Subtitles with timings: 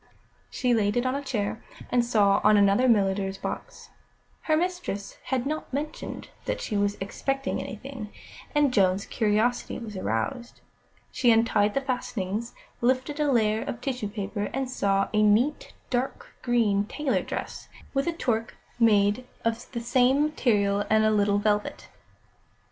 [0.49, 3.91] She laid it on a chair, and saw on another a milliner's box.
[4.41, 8.11] Her mistress had not mentioned that she was expecting anything,
[8.55, 10.59] and Joan's curiosity was aroused.
[11.11, 16.33] She untied the fastenings, lifted a layer of tissue paper, and saw a neat, dark
[16.41, 21.89] green tailor dress, with a toque made of the same material and a little velvet.